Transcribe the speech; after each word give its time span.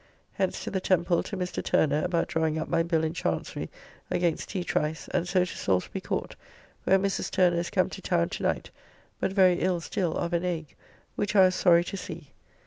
Hence 0.33 0.63
to 0.63 0.71
the 0.71 0.81
Temple 0.81 1.21
to 1.21 1.37
Mr. 1.37 1.63
Turner 1.63 2.03
about 2.03 2.27
drawing 2.29 2.57
up 2.57 2.67
my 2.67 2.81
bill 2.81 3.03
in 3.03 3.13
Chancery 3.13 3.69
against 4.09 4.49
T. 4.49 4.63
Trice, 4.63 5.07
and 5.09 5.27
so 5.27 5.45
to 5.45 5.55
Salisbury 5.55 6.01
Court, 6.01 6.35
where 6.85 6.97
Mrs. 6.97 7.29
Turner 7.29 7.57
is 7.59 7.69
come 7.69 7.91
to 7.91 8.01
town 8.01 8.29
to 8.29 8.41
night, 8.41 8.71
but 9.19 9.31
very 9.31 9.59
ill 9.61 9.79
still 9.79 10.17
of 10.17 10.33
an 10.33 10.43
ague, 10.43 10.73
which 11.15 11.35
I 11.35 11.45
was 11.45 11.53
sorry 11.53 11.83
to 11.83 11.97
see. 11.97 12.31